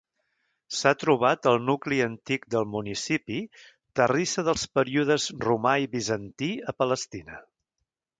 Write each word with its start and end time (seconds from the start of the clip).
S'ha 0.75 0.91
trobat 1.01 1.49
al 1.49 1.59
nucli 1.65 1.99
antic 2.05 2.47
del 2.55 2.65
municipi 2.75 3.37
terrissa 3.99 4.45
dels 4.47 4.63
períodes 4.79 5.27
romà 5.45 5.75
i 5.85 5.89
bizantí 5.93 6.49
a 6.73 6.75
Palestina. 6.83 7.39